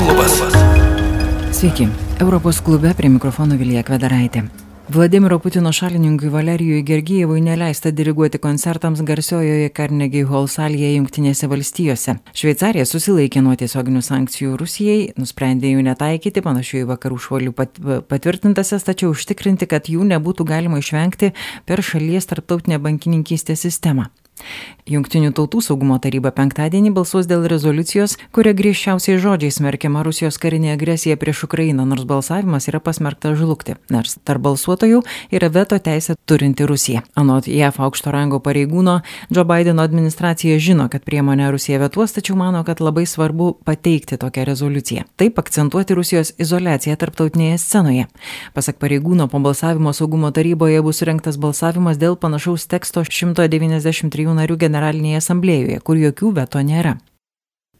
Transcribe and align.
klubas. 0.00 0.32
Sveiki, 1.52 1.88
Europos 2.20 2.60
klube 2.60 2.94
prie 2.96 3.08
mikrofono 3.12 3.56
Vilija 3.60 3.82
Kvedaraitė. 3.84 4.46
Vladimiro 4.90 5.38
Putino 5.38 5.70
šalininkui 5.72 6.30
Valerijui 6.32 6.82
Gergijevui 6.82 7.40
neleista 7.44 7.92
diriguoti 7.94 8.40
koncertams 8.42 9.02
garsiojoje 9.06 9.68
Carnegie 9.76 10.24
Hall 10.26 10.48
salėje 10.50 10.96
Junktinėse 10.96 11.46
valstijose. 11.52 12.16
Šveicarija 12.34 12.86
susilaikė 12.88 13.42
nuo 13.44 13.54
tiesioginių 13.60 14.02
sankcijų 14.02 14.56
Rusijai, 14.58 15.12
nusprendė 15.20 15.74
jų 15.74 15.84
netaikyti, 15.86 16.42
panašių 16.42 16.80
į 16.80 16.88
vakarų 16.90 17.20
šuolių 17.26 17.54
pat, 17.60 17.78
patvirtintasias, 18.10 18.88
tačiau 18.88 19.12
užtikrinti, 19.14 19.68
kad 19.70 19.92
jų 19.92 20.08
nebūtų 20.10 20.48
galima 20.48 20.82
išvengti 20.82 21.34
per 21.70 21.84
šalies 21.86 22.26
tarptautinę 22.32 22.80
bankininkystės 22.82 23.68
sistemą. 23.68 24.08
Junktinių 24.90 25.30
tautų 25.36 25.60
saugumo 25.62 26.00
taryba 26.02 26.32
penktadienį 26.34 26.90
balsuos 26.96 27.28
dėl 27.30 27.44
rezoliucijos, 27.50 28.16
kuria 28.34 28.50
griežčiausiai 28.58 29.20
žodžiai 29.22 29.52
smerkiama 29.54 30.02
Rusijos 30.02 30.38
karinė 30.42 30.72
agresija 30.74 31.14
prieš 31.20 31.44
Ukrainą, 31.46 31.84
nors 31.86 32.02
balsavimas 32.08 32.66
yra 32.66 32.80
pasmerktas 32.82 33.36
žlugti, 33.38 33.76
nors 33.92 34.16
tarp 34.26 34.42
balsuotojų 34.48 35.04
yra 35.30 35.50
veto 35.54 35.78
teisę 35.78 36.16
turinti 36.26 36.66
Rusija. 36.66 37.04
Anot 37.14 37.46
JAF 37.46 37.78
aukšto 37.78 38.10
rango 38.10 38.40
pareigūno, 38.42 38.96
Joe 39.30 39.44
Bideno 39.46 39.84
administracija 39.86 40.58
žino, 40.58 40.88
kad 40.90 41.04
priemonę 41.06 41.52
Rusija 41.54 41.78
vetuos, 41.84 42.16
tačiau 42.16 42.34
mano, 42.40 42.64
kad 42.66 42.82
labai 42.82 43.06
svarbu 43.06 43.52
pateikti 43.64 44.18
tokią 44.18 44.48
rezoliuciją. 44.48 45.06
Taip 45.20 45.38
akcentuoti 45.38 45.94
Rusijos 45.94 46.34
izolaciją 46.42 46.96
tarptautinėje 46.98 47.60
scenoje. 47.62 48.08
Pasak 48.58 48.82
pareigūno, 48.82 49.28
po 49.30 49.38
balsavimo 49.38 49.94
saugumo 49.94 50.32
taryboje 50.34 50.82
bus 50.82 50.98
surinktas 50.98 51.38
balsavimas 51.38 52.00
dėl 52.00 52.18
panašaus 52.18 52.66
teksto 52.66 53.06
193 53.06 54.29
narių 54.38 54.56
generalinėje 54.64 55.20
asamblėjoje, 55.22 55.80
kur 55.84 56.00
jokių 56.00 56.34
veto 56.40 56.62
nėra. 56.64 56.96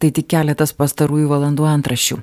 Tai 0.01 0.09
tik 0.09 0.31
keletas 0.33 0.71
pastarųjų 0.73 1.27
valandų 1.29 1.67
antraščių. 1.69 2.15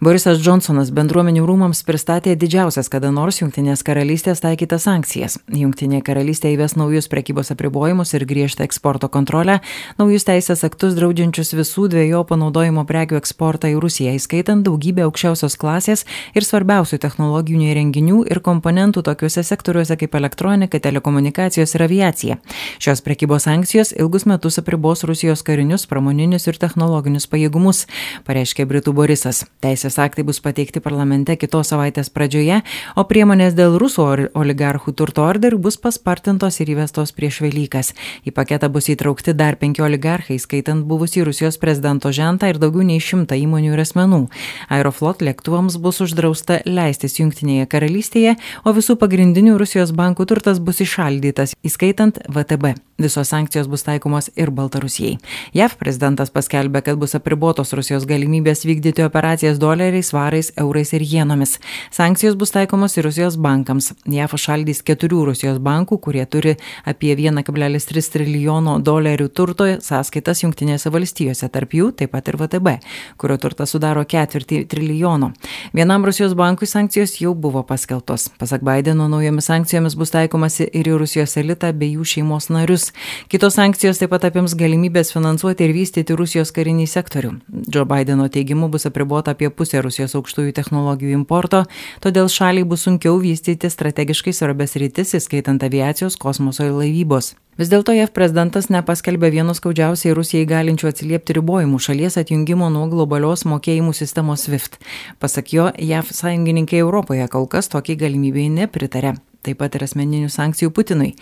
Borisas 0.00 0.38
Johnsonas 0.40 0.88
bendruomenių 0.96 1.42
rūmams 1.44 1.82
pristatė 1.84 2.32
didžiausias 2.40 2.88
kada 2.88 3.10
nors 3.12 3.42
Junktinės 3.42 3.82
karalystės 3.84 4.40
taikytas 4.40 4.86
sankcijas. 4.86 5.36
Junktinė 5.52 6.00
karalystė 6.06 6.54
įves 6.54 6.72
naujus 6.80 7.10
prekybos 7.12 7.52
apribojimus 7.52 8.14
ir 8.16 8.24
griežtą 8.30 8.64
eksporto 8.64 9.10
kontrolę, 9.12 9.58
naujus 10.00 10.24
teisės 10.24 10.64
aktus 10.64 10.96
draudžiančius 10.96 11.52
visų 11.58 11.90
dviejų 11.92 12.22
panaudojimo 12.30 12.86
prekių 12.88 13.18
eksportą 13.20 13.74
į 13.74 13.76
Rusiją, 13.84 14.14
įskaitant 14.16 14.64
daugybę 14.64 15.04
aukščiausios 15.04 15.58
klasės 15.60 16.06
ir 16.32 16.48
svarbiausių 16.48 16.96
technologinių 17.04 17.68
įrenginių 17.74 18.22
ir 18.32 18.40
komponentų 18.40 19.04
tokiuose 19.04 19.44
sektoriuose 19.44 19.98
kaip 20.00 20.16
elektronika, 20.16 20.80
telekomunikacijos 20.80 21.76
ir 21.76 21.86
aviacija. 21.90 22.40
Šios 22.80 23.04
prekybos 23.04 23.44
sankcijos 23.50 23.92
ilgus 24.00 24.24
metus 24.24 24.56
apribos 24.64 25.04
Rusijos 25.04 25.44
karinius, 25.44 25.84
pramoninius 25.92 26.48
ir 26.48 26.56
technologinius 26.56 27.17
karinius 27.18 27.26
pajėgumus, 27.26 27.86
pareiškė 28.26 28.66
Britų 28.66 28.92
Borisas. 28.94 29.44
Teisės 29.60 29.98
aktai 29.98 30.24
bus 30.24 30.40
pateikti 30.40 30.80
parlamente 30.80 31.36
kitos 31.36 31.68
savaitės 31.72 32.10
pradžioje, 32.10 32.62
o 32.96 33.04
priemonės 33.04 33.54
dėl 33.54 33.78
rusų 33.78 34.30
oligarchų 34.34 34.94
turto 34.94 35.24
orderių 35.26 35.58
bus 35.58 35.76
paspartintos 35.76 36.60
ir 36.60 36.70
įvestos 36.70 37.12
prieš 37.12 37.42
Velykas. 37.42 37.94
Į 38.24 38.32
paketą 38.32 38.68
bus 38.70 38.88
įtraukti 38.88 39.34
dar 39.34 39.56
penki 39.56 39.82
oligarchai, 39.82 40.38
skaitant 40.38 40.84
buvusį 40.86 41.24
Rusijos 41.26 41.58
prezidento 41.58 42.12
žentą 42.12 42.48
ir 42.48 42.58
daugiau 42.58 42.86
nei 42.86 43.00
šimtą 43.00 43.34
įmonių 43.34 43.74
ir 43.74 43.82
asmenų. 43.82 44.28
Aeroflot 44.70 45.22
lėktuvams 45.22 45.78
bus 45.78 46.00
uždrausta 46.04 46.62
leistis 46.66 47.18
Junktinėje 47.18 47.66
karalystėje, 47.66 48.36
o 48.64 48.74
visų 48.76 48.98
pagrindinių 48.98 49.58
Rusijos 49.58 49.92
bankų 49.92 50.28
turtas 50.28 50.60
bus 50.60 50.82
išaldytas, 50.84 51.56
įskaitant 51.66 52.22
VTB. 52.28 52.78
Visos 52.98 53.30
sankcijos 53.30 53.68
bus 53.70 53.84
taikomos 53.86 54.26
ir 54.34 54.50
Baltarusijai. 54.50 55.20
JAV 55.54 55.76
prezidentas 55.78 56.32
paskelbė, 56.34 56.82
kad 56.82 56.98
bus 56.98 57.07
bus 57.08 57.16
apribotos 57.16 57.70
Rusijos 57.72 58.04
galimybės 58.04 58.66
vykdyti 58.68 59.00
operacijas 59.06 59.56
doleriais, 59.58 60.10
svarais, 60.10 60.50
eurais 60.60 60.90
ir 60.92 61.00
jenomis. 61.08 61.54
Sankcijos 61.94 62.34
bus 62.36 62.52
taikomos 62.52 62.98
ir 62.98 63.06
Rusijos 63.06 63.38
bankams. 63.40 63.94
JAF 64.04 64.34
šaldys 64.36 64.82
keturių 64.84 65.22
Rusijos 65.30 65.56
bankų, 65.64 65.96
kurie 66.04 66.26
turi 66.28 66.56
apie 66.84 67.14
1,3 67.16 68.10
trilijono 68.12 68.76
dolerių 68.84 69.28
turto 69.32 69.68
sąskaitas 69.80 70.42
Junktinėse 70.44 70.92
valstijose, 70.92 71.48
tarp 71.48 71.72
jų 71.78 71.94
taip 71.96 72.12
pat 72.12 72.28
ir 72.28 72.36
VTB, 72.36 72.74
kurio 73.16 73.38
turtas 73.40 73.72
sudaro 73.72 74.04
ketvirtį 74.04 74.66
trilijono. 74.68 75.32
Vienam 75.72 76.04
Rusijos 76.04 76.36
bankui 76.36 76.68
sankcijos 76.68 77.16
jau 77.22 77.32
buvo 77.34 77.64
paskeltos. 77.64 78.28
Pasak 78.36 78.66
Bideno, 78.68 79.08
naujomis 79.08 79.48
sankcijomis 79.48 79.96
bus 79.96 80.12
taikomasi 80.12 80.68
ir 80.68 80.92
į 80.92 80.98
Rusijos 81.00 81.38
elitą 81.40 81.72
bei 81.72 81.94
jų 81.96 82.04
šeimos 82.04 82.50
narius. 82.52 82.90
Kitos 83.32 83.56
sankcijos 83.56 84.02
taip 84.02 84.12
pat 84.12 84.28
apims 84.28 84.58
galimybės 84.58 85.14
finansuoti 85.16 85.64
ir 85.64 85.76
vystyti 85.76 86.16
Rusijos 86.18 86.52
karinį 86.52 86.87
sektorių. 86.90 87.34
Joe 87.74 87.84
Bideno 87.88 88.28
teigimu 88.32 88.68
bus 88.72 88.88
apribota 88.88 89.34
apie 89.36 89.50
pusę 89.50 89.82
Rusijos 89.84 90.16
aukštųjų 90.18 90.54
technologijų 90.56 91.14
importo, 91.18 91.64
todėl 92.04 92.30
šaliai 92.32 92.66
bus 92.68 92.86
sunkiau 92.88 93.20
vystyti 93.22 93.70
strategiškai 93.70 94.34
svarbės 94.34 94.76
rytis, 94.80 95.14
įskaitant 95.18 95.62
aviacijos, 95.62 96.16
kosmoso 96.16 96.66
ir 96.66 96.74
laivybos. 96.76 97.34
Vis 97.58 97.70
dėlto 97.72 97.90
JAV 97.90 98.12
prezidentas 98.14 98.68
nepaskelbė 98.70 99.32
vieno 99.34 99.54
skaudžiausiai 99.56 100.14
Rusijai 100.14 100.46
galinčių 100.46 100.92
atsiliepti 100.92 101.34
ribojimų 101.40 101.80
šalies 101.82 102.18
atjungimo 102.20 102.68
nuo 102.70 102.84
globalios 102.90 103.42
mokėjimų 103.50 103.96
sistemos 103.98 104.46
SWIFT. 104.46 104.78
Pasak 105.18 105.54
jo, 105.56 105.70
JAV 105.74 106.12
sąjungininkai 106.14 106.78
Europoje 106.84 107.26
kol 107.32 107.50
kas 107.50 107.72
tokiai 107.72 107.98
galimybei 107.98 108.46
nepritarė 108.52 109.16
taip 109.48 109.60
pat 109.62 109.76
ir 109.76 109.86
asmeninių 109.86 110.30
sankcijų 110.32 110.72
Putinui. 110.74 111.14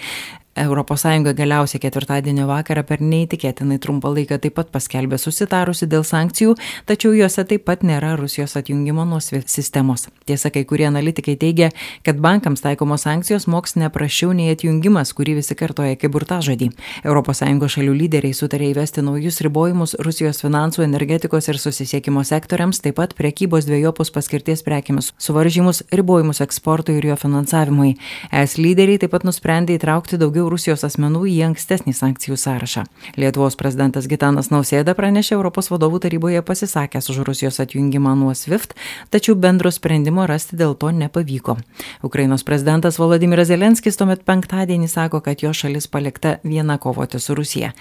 ES 0.56 1.34
galiausiai 1.36 1.80
ketvirtadienio 1.80 2.46
vakarą 2.48 2.82
per 2.88 3.02
neįtikėtinai 3.04 3.78
trumpą 3.82 4.10
laiką 4.14 4.38
taip 4.40 4.54
pat 4.56 4.70
paskelbė 4.72 5.18
susitarusi 5.20 5.86
dėl 5.86 6.04
sankcijų, 6.04 6.54
tačiau 6.88 7.12
juose 7.12 7.44
taip 7.44 7.66
pat 7.68 7.82
nėra 7.84 8.14
Rusijos 8.16 8.56
atjungimo 8.56 9.04
nuo 9.04 9.20
sistemos. 9.20 10.08
Tiesa, 10.26 10.50
kai 10.50 10.64
kurie 10.64 10.86
analitikai 10.88 11.36
teigia, 11.36 11.70
kad 12.06 12.20
bankams 12.22 12.64
taikomos 12.64 13.04
sankcijos 13.04 13.46
moks 13.52 13.76
neprašiau 13.76 14.32
nei 14.32 14.48
atjungimas, 14.54 15.12
kurį 15.16 15.36
visi 15.42 15.54
kartoja 15.58 15.98
kaip 16.00 16.14
burtažodį. 16.16 16.70
ES 17.04 17.74
šalių 17.76 17.94
lyderiai 17.98 18.34
sutarė 18.34 18.70
įvesti 18.72 19.02
naujus 19.04 19.40
ribojimus 19.44 19.96
Rusijos 20.00 20.40
finansų, 20.44 20.84
energetikos 20.86 21.48
ir 21.50 21.58
susisiekimo 21.60 22.22
sektoriams, 22.24 22.80
taip 22.80 22.96
pat 23.00 23.12
priekybos 23.18 23.66
dviejopus 23.68 24.12
paskirties 24.14 24.62
prekiamis, 24.66 25.12
suvaržymus, 25.20 25.82
ribojimus 25.92 26.40
eksportui 26.44 26.96
ir 27.00 27.10
jo 27.10 27.16
finansavimui. 27.20 27.96
Es 28.32 28.56
lyderiai 28.56 29.02
taip 29.02 29.12
pat 29.12 29.26
nusprendė 29.28 29.76
įtraukti 29.76 30.20
daugiau 30.20 30.45
daugiau 30.46 30.50
Rusijos 30.50 30.84
asmenų 30.84 31.26
į 31.26 31.36
ankstesnį 31.50 31.92
sankcijų 31.94 32.36
sąrašą. 32.36 32.84
Lietuvos 33.16 33.56
prezidentas 33.56 34.06
Gitanas 34.06 34.50
Nausėda 34.50 34.94
pranešė 34.94 35.34
Europos 35.34 35.70
vadovų 35.70 36.00
taryboje 36.00 36.42
pasisakęs 36.42 37.10
už 37.10 37.24
Rusijos 37.26 37.60
atjungimą 37.60 38.14
nuo 38.16 38.34
SWIFT, 38.34 38.74
tačiau 39.10 39.34
bendro 39.34 39.70
sprendimo 39.70 40.26
rasti 40.26 40.56
dėl 40.56 40.76
to 40.76 40.90
nepavyko. 40.90 41.56
Ukrainos 42.02 42.44
prezidentas 42.44 42.98
Volodimiras 42.98 43.48
Zelenskis 43.48 43.96
tuomet 43.96 44.24
penktadienį 44.24 44.88
sako, 44.88 45.20
kad 45.20 45.42
jo 45.42 45.52
šalis 45.52 45.88
palikta 45.88 46.38
viena 46.44 46.78
kovoti 46.78 47.18
su 47.18 47.34
Rusija. 47.34 47.72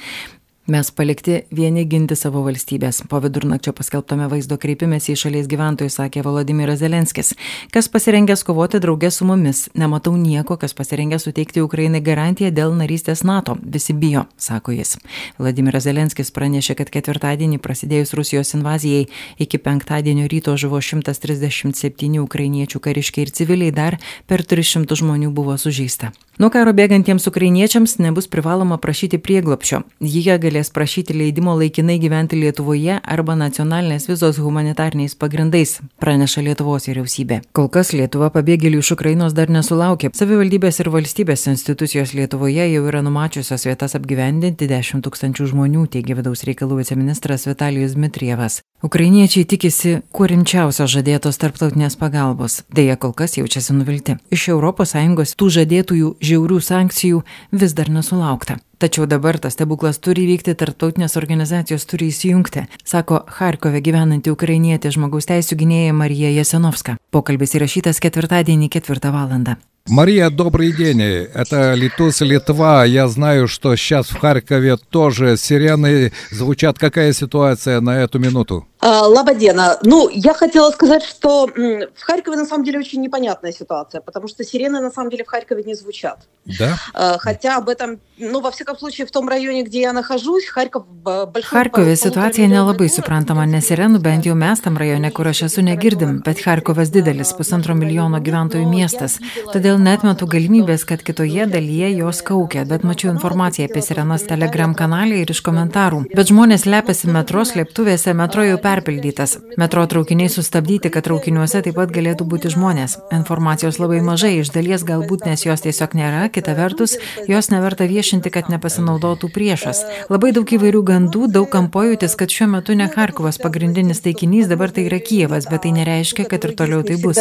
Mes 0.67 0.91
palikti 0.91 1.43
vieni 1.53 1.83
ginti 1.85 2.15
savo 2.17 2.41
valstybės. 2.41 3.03
Po 3.05 3.19
vidurnakčio 3.21 3.69
paskelbtame 3.77 4.25
vaizdo 4.31 4.55
kreipimėsi 4.57 5.11
į 5.13 5.19
šalies 5.21 5.45
gyventojus 5.51 5.99
sakė 5.99 6.23
Volodimiras 6.25 6.79
Zelenskis. 6.81 7.35
Kas 7.69 7.85
pasirengęs 7.93 8.41
kovoti 8.47 8.81
draugė 8.81 9.11
su 9.13 9.27
mumis? 9.29 9.67
Nematau 9.77 10.15
nieko, 10.17 10.57
kas 10.57 10.73
pasirengęs 10.73 11.27
suteikti 11.29 11.61
Ukrainai 11.61 12.01
garantiją 12.01 12.49
dėl 12.49 12.73
narystės 12.81 13.21
NATO. 13.21 13.59
Visi 13.61 13.93
bijo, 13.93 14.25
sako 14.41 14.73
jis. 14.73 14.95
Vladimiras 15.37 15.85
Zelenskis 15.85 16.33
pranešė, 16.33 16.79
kad 16.81 16.89
ketvirtadienį 16.97 17.61
prasidėjus 17.61 18.17
Rusijos 18.17 18.57
invazijai 18.57 19.05
iki 19.37 19.61
penktadienio 19.61 20.25
ryto 20.33 20.57
žuvo 20.57 20.81
137 20.81 22.17
ukrainiečių 22.25 22.81
kariškiai 22.81 23.27
ir 23.27 23.37
civiliai 23.37 23.69
dar 23.69 24.01
per 24.25 24.41
300 24.41 24.97
žmonių 24.97 25.29
buvo 25.29 25.61
sužeista. 25.61 26.09
Nuo 26.35 26.49
karo 26.51 26.73
bėgantiems 26.75 27.29
ukrainiečiams 27.29 27.93
nebus 28.03 28.25
privaloma 28.27 28.75
prašyti 28.75 29.21
prieglopšio. 29.23 29.85
Jie 30.03 30.35
galės 30.55 30.71
prašyti 30.71 31.13
leidimo 31.13 31.53
laikinai 31.59 31.97
gyventi 31.99 32.37
Lietuvoje 32.39 33.01
arba 33.03 33.35
nacionalinės 33.35 34.07
vizos 34.07 34.37
humanitarniais 34.39 35.15
pagrindais, 35.19 35.81
praneša 35.99 36.43
Lietuvos 36.45 36.87
vyriausybė. 36.87 37.41
Kol 37.51 37.67
kas 37.67 37.91
Lietuva 37.91 38.29
pabėgėlių 38.31 38.79
iš 38.79 38.93
Ukrainos 38.95 39.35
dar 39.35 39.51
nesulaukė. 39.51 40.13
Savivaldybės 40.15 40.79
ir 40.79 40.91
valstybės 40.93 41.43
institucijos 41.51 42.13
Lietuvoje 42.15 42.69
jau 42.71 42.85
yra 42.87 43.01
numačiusios 43.03 43.67
vietas 43.67 43.97
apgyvendinti 43.99 44.69
10 44.71 45.03
tūkstančių 45.03 45.49
žmonių, 45.51 45.89
teigia 45.91 46.15
vidaus 46.15 46.45
reikalų 46.47 46.79
viceministras 46.79 47.47
Vitalijus 47.49 47.97
Dmitrievas. 47.99 48.61
Ukrainiečiai 48.85 49.47
tikisi 49.49 49.97
kuo 50.15 50.29
rimčiausios 50.29 50.91
žadėtos 50.93 51.39
tarptautinės 51.41 51.99
pagalbos. 51.99 52.61
Deja, 52.71 52.95
kol 52.95 53.11
kas 53.17 53.35
jaučiasi 53.35 53.75
nuvilti. 53.75 54.15
Iš 54.31 54.53
ES 54.55 55.35
tų 55.35 55.51
žadėtųjų 55.57 56.15
žiaurių 56.21 56.61
sankcijų 56.61 57.23
vis 57.51 57.73
dar 57.75 57.89
nesulaukta. 57.89 58.59
Tačiau 58.79 59.05
dabar 59.07 59.39
tas 59.39 59.55
stebuklas 59.55 60.01
turi 60.03 60.25
vykti, 60.27 60.55
tarptautinės 60.59 61.15
organizacijos 61.19 61.87
turi 61.87 62.09
įsijungti, 62.11 62.65
sako 62.83 63.21
Harkove 63.37 63.79
gyvenanti 63.85 64.33
ukrainietė 64.33 64.91
žmogaus 64.97 65.29
teisų 65.31 65.59
gynėja 65.61 65.93
Marija 65.95 66.33
Jasenovska. 66.35 66.97
Pokalbis 67.15 67.55
įrašytas 67.55 68.03
ketvirtadienį 68.03 68.69
ketvirtą 68.75 69.15
valandą. 69.15 69.55
Мария, 69.87 70.31
добрый 70.31 70.71
день. 70.71 70.99
Это 70.99 71.75
Литус 71.75 72.19
Литва. 72.21 72.85
Я 72.85 73.07
знаю, 73.07 73.47
что 73.47 73.75
сейчас 73.75 74.07
в 74.07 74.17
Харькове 74.19 74.77
тоже 74.77 75.37
сирены 75.37 76.11
звучат. 76.31 76.79
Какая 76.79 77.13
ситуация 77.13 77.79
на 77.81 78.01
эту 78.01 78.17
минуту? 78.17 78.65
А, 78.79 79.07
Лабадена. 79.07 79.79
Ну, 79.83 80.09
я 80.09 80.33
хотела 80.33 80.69
сказать, 80.71 81.03
что 81.03 81.47
в 81.47 82.01
Харькове 82.01 82.37
на 82.37 82.45
самом 82.45 82.63
деле 82.63 82.79
очень 82.79 83.01
непонятная 83.01 83.51
ситуация, 83.51 84.01
потому 84.01 84.27
что 84.27 84.43
сирены 84.43 84.79
на 84.79 84.91
самом 84.91 85.09
деле 85.09 85.23
в 85.23 85.27
Харькове 85.27 85.63
не 85.63 85.75
звучат. 85.75 86.19
Да? 86.45 86.77
А, 86.93 87.17
хотя 87.17 87.57
об 87.57 87.69
этом, 87.69 87.99
ну, 88.17 88.41
во 88.41 88.51
всяком 88.51 88.77
случае, 88.77 89.07
в 89.07 89.11
том 89.11 89.27
районе, 89.27 89.63
где 89.63 89.81
я 89.81 89.93
нахожусь, 89.93 90.45
Харьков 90.45 90.85
большой... 90.87 91.43
Харькове 91.43 91.95
situacija 91.95 92.45
nelabai 92.47 92.89
suprantama, 92.89 93.45
nes 93.49 93.65
sirenų 93.65 93.97
bent 94.01 94.27
jau 94.29 94.35
mes 94.37 94.61
tam 94.61 94.77
rajone, 94.77 95.09
kur 95.11 95.29
aš 95.29 95.47
esu, 95.47 95.63
negirdim, 95.65 96.21
bet 96.25 96.45
Harkovas 96.45 96.93
didelis, 96.93 97.33
pusantro 97.33 97.73
milijono 97.73 98.21
gyventojų 98.21 98.69
miestas. 98.69 99.17
Todėl 99.49 99.74
netmetu 99.81 100.27
galimybės, 100.29 100.83
kad 100.87 101.01
kitoje 101.05 101.45
dalyje 101.49 101.91
jos 101.97 102.21
kaukia, 102.25 102.65
bet 102.69 102.83
mačiau 102.87 103.11
informaciją 103.13 103.67
apie 103.69 103.81
sirenas 103.85 104.25
Telegram 104.29 104.73
kanalė 104.77 105.21
ir 105.23 105.33
iš 105.33 105.41
komentarų. 105.45 106.03
Bet 106.15 106.31
žmonės 106.31 106.65
lepiasi 106.69 107.09
metro 107.13 107.43
slėptuvėse, 107.45 108.13
metro 108.17 108.45
jau 108.45 108.57
perpildytas. 108.61 109.37
Metro 109.61 109.85
traukiniai 109.91 110.31
sustabdyti, 110.33 110.91
kad 110.93 111.05
traukiniuose 111.07 111.61
taip 111.65 111.77
pat 111.79 111.93
galėtų 111.95 112.27
būti 112.31 112.51
žmonės. 112.53 112.97
Informacijos 113.15 113.79
labai 113.81 114.01
mažai, 114.05 114.33
iš 114.41 114.53
dalies 114.55 114.85
galbūt 114.87 115.27
nes 115.29 115.45
jos 115.45 115.65
tiesiog 115.65 115.97
nėra, 115.99 116.25
kita 116.33 116.55
vertus, 116.57 116.97
jos 117.31 117.51
neverta 117.53 117.87
viešinti, 117.89 118.33
kad 118.33 118.51
nepasinaudotų 118.53 119.31
priešas. 119.35 119.83
Labai 120.13 120.31
daug 120.35 120.55
įvairių 120.57 120.83
gandų, 120.91 121.27
daug 121.35 121.49
kam 121.51 121.71
pojūtis, 121.73 122.17
kad 122.19 122.33
šiuo 122.33 122.49
metu 122.57 122.75
ne 122.77 122.89
Harkovas 122.95 123.41
pagrindinis 123.41 124.03
taikinys, 124.05 124.49
dabar 124.51 124.71
tai 124.75 124.87
yra 124.89 125.01
Kievas, 125.03 125.49
bet 125.51 125.65
tai 125.65 125.73
nereiškia, 125.75 126.27
kad 126.31 126.45
ir 126.47 126.55
toliau 126.57 126.83
tai 126.85 126.99
bus. 127.01 127.17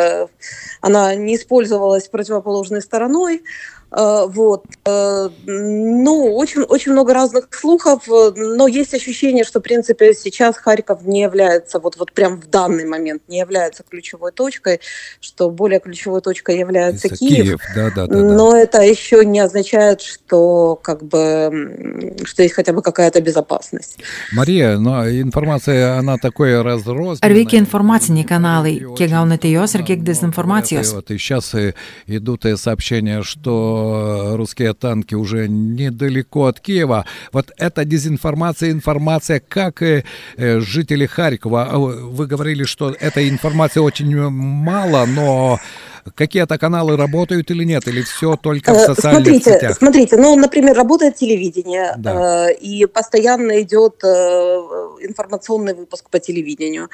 Чтобы 0.00 0.28
она 0.80 1.14
не 1.14 1.36
использовалась 1.36 2.08
противоположной 2.08 2.82
стороной. 2.82 3.42
Э, 3.92 4.26
вот. 4.26 4.64
Э, 4.84 5.28
ну, 5.46 6.34
очень, 6.36 6.62
очень 6.62 6.92
много 6.92 7.12
разных 7.14 7.48
слухов, 7.50 8.04
но 8.06 8.66
есть 8.68 8.94
ощущение, 8.94 9.44
что, 9.44 9.60
в 9.60 9.62
принципе, 9.62 10.14
сейчас 10.14 10.56
Харьков 10.56 11.02
не 11.02 11.22
является, 11.22 11.80
вот, 11.80 11.96
вот 11.96 12.12
прям 12.12 12.40
в 12.40 12.48
данный 12.48 12.86
момент 12.86 13.22
не 13.28 13.38
является 13.38 13.82
ключевой 13.82 14.32
точкой, 14.32 14.80
что 15.20 15.50
более 15.50 15.80
ключевой 15.80 16.20
точкой 16.20 16.58
является 16.58 17.08
это 17.08 17.16
Киев. 17.16 17.44
Киев. 17.44 17.60
Да, 17.74 17.90
да, 17.90 18.06
да, 18.06 18.16
но 18.16 18.52
да. 18.52 18.60
это 18.60 18.82
еще 18.82 19.24
не 19.24 19.40
означает, 19.40 20.00
что, 20.00 20.76
как 20.76 21.02
бы, 21.02 22.16
что 22.24 22.42
есть 22.42 22.54
хотя 22.54 22.72
бы 22.72 22.82
какая-то 22.82 23.20
безопасность. 23.20 23.98
Мария, 24.32 24.78
но 24.78 25.08
информация, 25.08 25.98
она 25.98 26.16
такой 26.18 26.62
разрозненная. 26.62 27.20
Ar 27.22 27.32
veikia 27.32 27.58
informaciniai 27.58 28.24
kanalai? 28.24 28.76
Kiek 28.96 29.10
gaunate 29.10 29.50
jos 29.50 29.74
ir 29.74 29.82
kiek 29.82 30.02
dezinformacijos? 30.02 30.94
Вот, 30.94 31.10
и 31.10 31.18
сейчас 31.18 31.54
идут 32.06 32.44
сообщения, 32.56 33.22
что 33.22 33.79
русские 34.36 34.74
танки 34.74 35.14
уже 35.14 35.48
недалеко 35.48 36.46
от 36.46 36.60
Киева. 36.60 37.04
Вот 37.32 37.50
эта 37.56 37.84
дезинформация, 37.84 38.70
информация, 38.70 39.40
как 39.46 39.82
э, 39.82 40.02
жители 40.36 41.06
Харькова, 41.06 41.64
а 41.70 41.78
вы 41.78 42.26
говорили, 42.26 42.64
что 42.64 42.90
этой 42.90 43.28
информации 43.28 43.80
очень 43.80 44.16
мало, 44.30 45.06
но 45.06 45.58
какие-то 46.14 46.58
каналы 46.58 46.96
работают 46.96 47.50
или 47.50 47.64
нет, 47.64 47.86
или 47.88 48.02
все 48.02 48.36
только 48.36 48.72
в 48.72 48.76
э, 48.76 48.86
социальных 48.86 49.26
смотрите, 49.26 49.54
сетях? 49.54 49.76
Смотрите, 49.76 50.16
ну, 50.16 50.36
например, 50.36 50.76
работает 50.76 51.16
телевидение, 51.16 51.94
да. 51.96 52.48
э, 52.48 52.54
и 52.54 52.86
постоянно 52.86 53.62
идет 53.62 54.02
э, 54.04 54.08
информационный 55.02 55.74
выпуск 55.74 56.10
по 56.10 56.18
телевидению. 56.18 56.88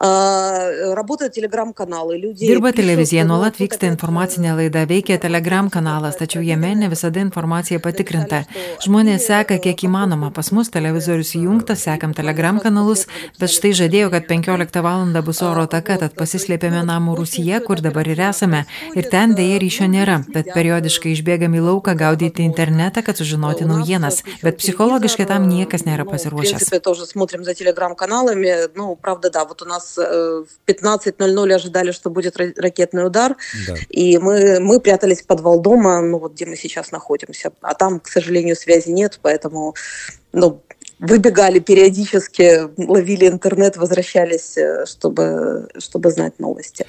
Э, 0.00 0.94
работают 0.94 1.34
телеграм-каналы. 1.34 2.16
Люди 2.16 2.46
Dirba 2.46 2.72
televizija, 2.72 3.24
nuolat 3.28 3.58
vyksta 3.60 3.84
informacinė 3.90 4.54
laida, 4.56 4.86
veikia 4.88 5.18
telegram 5.20 5.68
kanalas, 5.70 6.16
tačiau 6.16 6.40
jame 6.42 6.72
ne 6.74 6.88
visada 6.88 7.20
informacija 7.20 7.80
patikrinta. 7.84 8.46
Žmonės 8.80 9.26
seka 9.28 9.58
kiek 9.60 9.84
įmanoma, 9.84 10.30
pas 10.32 10.48
mus 10.56 10.72
televizorius 10.72 11.34
įjungtas, 11.36 11.84
sekam 11.84 12.14
telegram 12.16 12.62
kanalus, 12.64 13.06
bet 13.38 13.52
štai 13.52 13.74
žadėjo, 13.76 14.08
kad 14.14 14.24
15 14.30 14.80
val. 14.80 15.04
bus 15.24 15.42
oro 15.42 15.66
taka, 15.66 15.98
tad 16.00 16.14
pasislėpėme 16.16 16.80
namų 16.84 17.16
Rusija, 17.20 17.60
kur 17.60 17.80
dabar 17.80 18.08
ir 18.08 18.20
esame 18.20 18.39
esame 18.40 18.64
ir 18.96 19.08
ten 19.12 19.34
dėja 19.36 19.58
ryšio 19.60 19.86
nėra, 19.90 20.20
bet 20.32 20.50
periodiškai 20.54 21.12
išbėgam 21.12 21.54
į 21.58 21.62
lauką 21.66 21.94
gaudyti 21.98 22.44
internetą, 22.46 23.02
kad 23.04 23.20
sužinoti 23.20 23.68
наuyienas, 23.68 24.22
bet 24.42 24.58
психологически 24.58 25.26
там 25.28 25.48
niekas 25.48 25.84
nėra 25.84 26.06
pasiruošęs. 26.08 26.56
В 26.56 26.56
принципе, 26.56 26.80
тоже 26.80 27.06
смотрим 27.06 27.44
за 27.44 27.54
телеграм-каналами. 27.54 28.70
Ну, 28.74 28.96
правда, 28.96 29.30
да, 29.30 29.44
вот 29.44 29.62
у 29.62 29.64
нас 29.64 29.96
в 29.96 30.46
15.00 30.66 31.54
ожидали, 31.54 31.92
что 31.92 32.10
будет 32.10 32.36
ракетный 32.36 33.06
удар, 33.06 33.36
да. 33.66 33.74
и 33.88 34.18
мы, 34.18 34.60
мы 34.60 34.80
прятались 34.80 35.22
в 35.22 35.26
подвал 35.26 35.60
дома, 35.60 36.00
ну 36.00 36.18
вот 36.18 36.32
где 36.32 36.46
мы 36.46 36.56
сейчас 36.56 36.92
находимся. 36.92 37.52
А 37.60 37.74
там, 37.74 38.00
к 38.00 38.08
сожалению, 38.08 38.56
связи 38.56 38.90
нет, 38.90 39.18
поэтому 39.22 39.74
ну, 40.32 40.62
выбегали 41.00 41.58
периодически, 41.58 42.68
ловили 42.76 43.26
интернет, 43.28 43.76
возвращались, 43.76 44.56
э, 44.56 44.86
чтобы, 44.86 45.68
чтобы 45.78 46.10
знать 46.10 46.38
новости. 46.38 46.86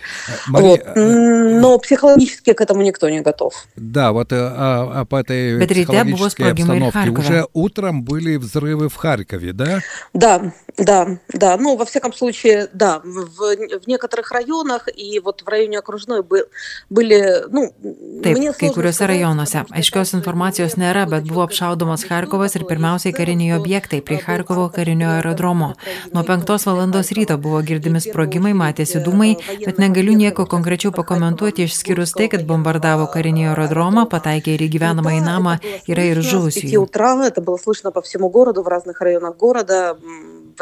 Мария... 0.47 0.69
Вот. 0.69 0.81
Э, 0.95 1.59
но 1.59 1.77
психологически 1.79 2.53
к 2.53 2.61
этому 2.61 2.81
никто 2.81 3.09
не 3.09 3.21
готов. 3.21 3.53
Да, 3.75 4.11
вот 4.11 4.33
а, 4.33 4.91
а 5.01 5.05
по 5.05 5.21
этой 5.21 5.65
психологической 5.67 6.51
обстановке 6.51 7.09
уже 7.09 7.47
утром 7.53 8.03
были 8.03 8.35
взрывы 8.35 8.89
в 8.89 8.95
Харькове, 8.95 9.53
да? 9.53 9.79
Да, 10.13 10.53
да, 10.77 11.19
да. 11.33 11.57
Ну, 11.57 11.75
во 11.75 11.85
всяком 11.85 12.13
случае, 12.13 12.69
да. 12.73 13.01
В, 13.03 13.55
в 13.83 13.87
некоторых 13.87 14.31
районах 14.31 14.87
и 14.93 15.19
вот 15.19 15.41
в 15.41 15.47
районе 15.47 15.79
окружной 15.79 16.23
был, 16.23 16.43
были, 16.89 17.45
ну, 17.49 17.73
Taip, 18.21 18.37
kai 18.57 18.69
kuriuose 18.73 19.07
rajonuose. 19.09 19.63
Aiškios 19.73 20.13
informacijos 20.17 20.75
nėra, 20.79 21.07
bet 21.09 21.25
buvo 21.29 21.45
apšaudomas 21.45 22.03
Harkovas 22.09 22.55
ir 22.57 22.65
pirmiausiai 22.69 23.15
kariniai 23.15 23.55
objektai 23.57 24.00
prie 24.05 24.19
Harkovo 24.25 24.67
karinio 24.73 25.09
aerodromo. 25.15 25.73
Nuo 26.13 26.23
5 26.23 26.65
valandos 26.67 27.11
ryto 27.17 27.37
buvo 27.37 27.61
girdimi 27.61 28.01
sprogimai, 28.03 28.53
matėsi 28.57 29.01
dūmai, 29.05 29.31
bet 29.65 29.81
negaliu 29.81 30.15
nieko 30.17 30.45
konkrečiau 30.49 30.93
pakomentuoti 30.95 31.67
išskyrus 31.67 32.15
tai, 32.17 32.29
kad 32.33 32.45
bombardavo 32.49 33.07
karinį 33.13 33.49
aerodromą, 33.51 34.07
pataikė 34.11 34.57
ir 34.57 34.65
į 34.67 34.71
gyvenamąjį 34.77 35.21
namą, 35.25 35.57
yra 35.87 36.07
ir 36.11 36.21
žuvusių. 36.25 36.67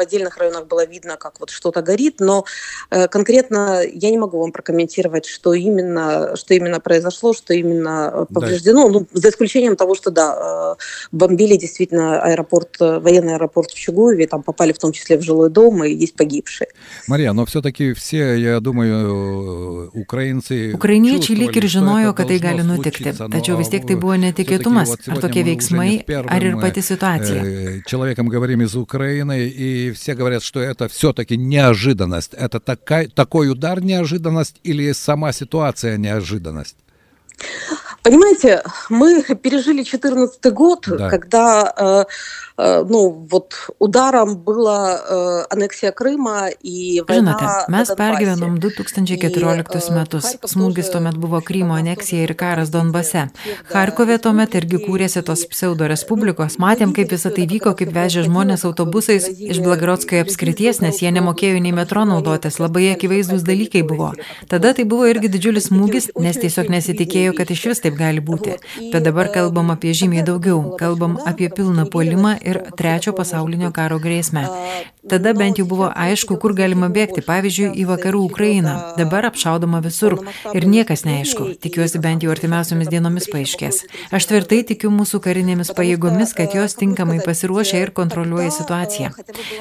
В 0.00 0.02
отдельных 0.02 0.38
районах 0.38 0.66
было 0.66 0.86
видно, 0.86 1.18
как 1.18 1.40
вот 1.40 1.50
что-то 1.50 1.82
горит, 1.82 2.20
но 2.20 2.46
э, 2.90 3.06
конкретно 3.06 3.82
я 3.84 4.10
не 4.10 4.16
могу 4.16 4.40
вам 4.40 4.50
прокомментировать, 4.50 5.26
что 5.26 5.52
именно, 5.52 6.36
что 6.36 6.54
именно 6.54 6.80
произошло, 6.80 7.34
что 7.34 7.52
именно 7.52 8.10
э, 8.10 8.26
повреждено, 8.32 8.88
да. 8.88 8.92
ну, 9.00 9.06
за 9.12 9.28
исключением 9.28 9.76
того, 9.76 9.94
что 9.94 10.10
да, 10.10 10.76
э, 10.78 10.82
бомбили 11.12 11.56
действительно 11.56 12.22
аэропорт, 12.22 12.80
военный 12.80 13.34
аэропорт 13.34 13.72
в 13.72 13.78
Чугуеве, 13.78 14.26
там 14.26 14.42
попали 14.42 14.72
в 14.72 14.78
том 14.78 14.92
числе 14.92 15.18
в 15.18 15.22
жилой 15.22 15.50
дом, 15.50 15.84
и 15.84 15.92
есть 15.92 16.14
погибшие. 16.14 16.68
Мария, 17.06 17.34
но 17.34 17.44
все-таки 17.44 17.92
все, 17.92 18.36
я 18.36 18.58
думаю, 18.60 19.90
украинцы... 19.92 20.72
Ukrainiečiai 20.72 21.36
lyg 21.36 21.60
ir 21.60 21.66
žinojo, 21.68 22.14
kad 22.16 22.32
tai 22.32 22.38
gali 22.40 22.64
nutikti, 22.64 23.12
tačiau 23.12 23.58
vis 23.60 23.68
tiek 23.68 23.84
tai 23.84 23.98
buvo 24.00 24.16
netikėtumas, 24.16 24.96
ar 25.12 25.20
tokie 25.20 25.44
veiksmai, 25.44 25.90
ar 26.08 26.48
ir 26.48 26.56
pati 26.56 26.80
situacija. 26.80 27.82
Человеком 27.86 28.28
говорим 28.28 28.62
из 28.62 28.74
Украины, 28.74 29.48
и 29.48 29.89
все 29.92 30.14
говорят, 30.14 30.42
что 30.42 30.60
это 30.60 30.88
все-таки 30.88 31.36
неожиданность. 31.36 32.34
Это 32.34 32.60
такая, 32.60 33.08
такой 33.08 33.50
удар 33.50 33.82
неожиданность 33.82 34.56
или 34.62 34.92
сама 34.92 35.32
ситуация 35.32 35.96
неожиданность? 35.96 36.76
Понимаете, 38.02 38.62
мы 38.88 39.22
пережили 39.22 39.82
2014 39.82 40.52
год, 40.52 40.86
да. 40.86 41.10
когда 41.10 41.74
э, 41.76 42.04
Э, 42.59 42.85
ну, 42.87 43.25
вот 43.29 43.53
ударом 43.79 44.37
была 44.37 44.95
э, 44.95 45.43
aneksija 45.49 45.91
Kryma 45.91 46.51
į 46.61 47.01
Žinote, 47.09 47.49
mes 47.73 47.91
pergyvenom 47.97 48.59
2014 48.61 49.91
metus. 49.95 50.35
Smūgis 50.45 50.91
tuomet 50.93 51.17
buvo 51.17 51.41
Krymo 51.41 51.75
aneksija 51.75 52.27
ir 52.27 52.35
karas 52.37 52.71
Donbase. 52.71 53.25
Harkove 53.73 54.19
tuomet 54.21 54.55
irgi 54.55 54.79
kūrėsi 54.85 55.25
tos 55.25 55.43
pseudo 55.49 55.89
respublikos. 55.89 56.59
Matėm, 56.61 56.93
kaip 56.95 57.11
visą 57.11 57.33
tai 57.33 57.47
vyko, 57.49 57.73
kaip 57.75 57.91
vežė 57.95 58.27
žmonės 58.29 58.67
autobusais 58.69 59.27
iš 59.33 59.63
Blagrodskoje 59.65 60.21
apskrities, 60.23 60.83
nes 60.85 61.01
jie 61.01 61.11
nemokėjo 61.15 61.57
nei 61.59 61.73
metro 61.75 62.05
naudotis. 62.05 62.61
Labai 62.61 62.91
akivaizdus 62.93 63.43
dalykai 63.47 63.83
buvo. 63.87 64.13
Tada 64.47 64.75
tai 64.77 64.85
buvo 64.87 65.09
irgi 65.09 65.33
didžiulis 65.33 65.71
smūgis, 65.71 66.11
nes 66.21 66.39
tiesiog 66.39 66.71
nesitikėjo, 66.77 67.35
kad 67.35 67.51
iš 67.51 67.67
vis 67.71 67.83
taip 67.83 67.95
taip 67.95 67.99
gali 67.99 68.21
būti. 68.21 68.57
Bet 68.91 69.03
dabar 69.03 69.31
kalbam 69.31 69.71
apie 69.71 69.93
žymiai 69.93 70.25
daugiau. 70.25 70.75
Kalbam 70.79 71.17
apie 71.25 71.49
pilną 71.49 71.87
puolimą 71.89 72.37
ir 72.50 72.62
trečio 72.78 73.14
pasaulinio 73.16 73.72
karo 73.74 74.00
grėsmę. 74.02 74.46
Tada 75.08 75.32
bent 75.32 75.56
jau 75.58 75.64
buvo 75.64 75.88
aišku, 75.96 76.36
kur 76.36 76.52
galima 76.52 76.90
bėgti, 76.92 77.22
pavyzdžiui, 77.24 77.70
į 77.80 77.86
vakarų 77.88 78.20
Ukrainą. 78.26 78.74
Dabar 78.98 79.30
apšaudoma 79.30 79.80
visur 79.80 80.18
ir 80.52 80.66
niekas 80.68 81.06
neaišku. 81.08 81.54
Tikiuosi 81.64 81.98
bent 82.04 82.26
jau 82.26 82.32
artimiausiomis 82.34 82.90
dienomis 82.92 83.30
paaiškės. 83.32 83.78
Aš 84.12 84.28
tvirtai 84.28 84.60
tikiu 84.68 84.90
mūsų 84.92 85.22
karinėmis 85.24 85.72
pajėgomis, 85.76 86.34
kad 86.36 86.52
jos 86.54 86.76
tinkamai 86.76 87.16
pasiruošia 87.24 87.80
ir 87.80 87.94
kontroliuoja 87.96 88.52
situaciją. 88.58 89.14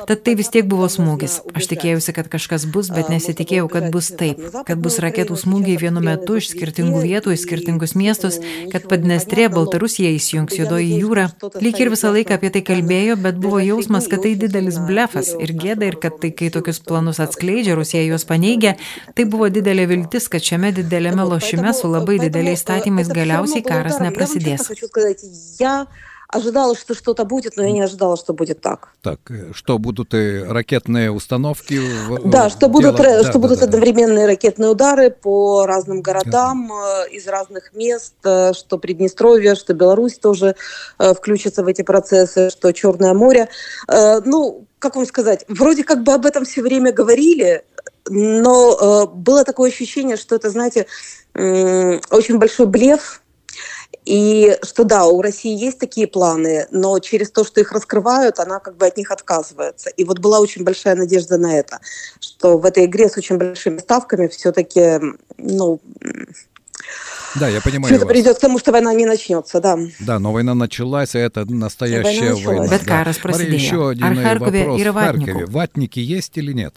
Tad 0.09 0.25
tai 0.27 0.35
vis 0.39 0.51
tiek 0.51 0.67
buvo 0.67 0.89
smūgis. 0.91 1.39
Aš 1.55 1.71
tikėjausi, 1.71 2.13
kad 2.19 2.27
kažkas 2.35 2.67
bus, 2.67 2.91
bet 2.91 3.07
nesitikėjau, 3.13 3.69
kad 3.71 3.87
bus 3.95 4.11
taip, 4.19 4.43
kad 4.67 4.83
bus 4.83 4.99
raketų 4.99 5.39
smūgiai 5.39 5.79
vienu 5.79 6.03
metu 6.03 6.35
iš 6.41 6.51
skirtingų 6.51 7.05
vietų 7.05 7.33
į 7.37 7.39
skirtingus 7.45 7.95
miestus, 7.95 8.41
kad 8.73 8.89
Padnestrė 8.91 9.47
Baltarusija 9.55 10.11
įsijungs 10.19 10.59
juodoji 10.59 10.99
jūra. 10.99 11.29
Lyg 11.63 11.79
ir 11.79 11.93
visą 11.95 12.11
laiką 12.11 12.35
apie 12.35 12.51
tai 12.53 12.65
kalbėjo, 12.79 13.15
bet 13.19 13.39
buvo 13.39 13.59
jausmas, 13.59 14.07
kad 14.09 14.23
tai 14.23 14.35
didelis 14.39 14.79
blefas 14.87 15.33
ir 15.39 15.53
gėda 15.53 15.87
ir 15.89 15.97
kad 16.01 16.19
tai, 16.21 16.31
kai 16.31 16.49
tokius 16.49 16.79
planus 16.79 17.19
atskleidžia, 17.19 17.75
Rusija 17.75 18.03
juos 18.07 18.25
paneigia, 18.25 18.75
tai 19.15 19.25
buvo 19.25 19.49
didelė 19.49 19.87
viltis, 19.89 20.29
kad 20.31 20.41
šiame 20.41 20.71
dideliame 20.75 21.25
lošime 21.27 21.73
su 21.73 21.89
labai 21.91 22.19
dideliais 22.19 22.63
statymais 22.63 23.09
galiausiai 23.11 23.63
karas 23.65 23.99
neprasidės. 23.99 24.69
Ожидала, 26.31 26.75
что 26.75 26.93
что-то 26.93 27.25
будет, 27.25 27.57
но 27.57 27.63
я 27.63 27.71
не 27.71 27.81
ожидала, 27.81 28.15
что 28.15 28.33
будет 28.33 28.61
так. 28.61 28.89
Так, 29.01 29.19
что 29.53 29.79
будут 29.79 30.13
и 30.13 30.43
ракетные 30.47 31.11
установки? 31.11 31.81
Да, 32.25 32.49
что 32.49 32.69
будут, 32.69 32.97
дело... 32.97 33.23
что 33.23 33.33
да, 33.33 33.39
будут 33.39 33.59
да, 33.59 33.65
одновременные 33.65 34.25
да. 34.25 34.27
ракетные 34.27 34.69
удары 34.69 35.09
по 35.09 35.65
разным 35.65 36.01
городам 36.01 36.69
да. 36.69 37.05
из 37.07 37.27
разных 37.27 37.73
мест, 37.73 38.13
что 38.21 38.77
Приднестровье, 38.77 39.55
что 39.55 39.73
Беларусь 39.73 40.19
тоже 40.19 40.55
включится 40.97 41.63
в 41.63 41.67
эти 41.67 41.81
процессы, 41.81 42.51
что 42.51 42.71
Черное 42.73 43.13
море. 43.13 43.49
Ну, 43.87 44.65
как 44.77 44.95
вам 44.95 45.07
сказать, 45.07 45.45
вроде 45.47 45.83
как 45.83 46.03
бы 46.03 46.13
об 46.13 46.25
этом 46.25 46.45
все 46.45 46.61
время 46.61 46.93
говорили, 46.93 47.63
но 48.07 49.07
было 49.07 49.43
такое 49.43 49.71
ощущение, 49.71 50.15
что 50.15 50.35
это, 50.35 50.51
знаете, 50.51 50.85
очень 51.33 52.37
большой 52.37 52.67
блеф, 52.67 53.21
и 54.09 54.57
что 54.63 54.85
да, 54.85 55.05
у 55.05 55.21
России 55.21 55.55
есть 55.55 55.77
такие 55.77 56.07
планы, 56.07 56.65
но 56.71 56.97
через 56.97 57.29
то, 57.29 57.43
что 57.43 57.61
их 57.61 57.71
раскрывают, 57.71 58.39
она 58.39 58.59
как 58.59 58.75
бы 58.75 58.87
от 58.87 58.97
них 58.97 59.11
отказывается. 59.11 59.91
И 59.91 60.03
вот 60.03 60.17
была 60.17 60.39
очень 60.39 60.63
большая 60.63 60.95
надежда 60.95 61.37
на 61.37 61.59
это, 61.59 61.79
что 62.19 62.57
в 62.57 62.65
этой 62.65 62.85
игре 62.85 63.07
с 63.07 63.17
очень 63.17 63.37
большими 63.37 63.77
ставками 63.77 64.27
все-таки, 64.27 64.99
ну, 65.37 65.79
да, 67.35 67.49
я 67.49 67.61
понимаю. 67.61 67.85
Все 67.85 67.97
это 67.97 68.07
придет 68.07 68.37
к 68.37 68.39
тому, 68.39 68.57
что 68.57 68.71
война 68.71 68.91
не 68.95 69.05
начнется, 69.05 69.61
да. 69.61 69.77
Да, 69.99 70.17
но 70.17 70.31
война 70.31 70.55
началась, 70.55 71.13
и 71.13 71.19
это 71.19 71.45
настоящая 71.45 72.33
война. 72.33 72.63
война. 72.63 72.79
Да. 72.83 73.13
Смотри, 73.13 73.53
еще 73.53 73.89
один 73.89 74.23
вопрос. 74.39 74.81
В 74.81 74.93
Харькове 74.93 75.45
ватники 75.45 75.99
есть 75.99 76.35
или 76.35 76.51
нет? 76.51 76.73